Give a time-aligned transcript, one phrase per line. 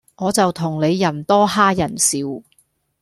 [0.15, 2.17] 我就同你人多哈人少